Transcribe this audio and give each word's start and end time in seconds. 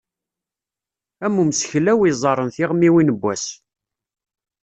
Am 1.25 1.33
umseklaw 1.43 2.01
iẓerren 2.09 2.49
tiɣmiwin 2.55 3.13
n 3.13 3.17
wass 3.21 3.45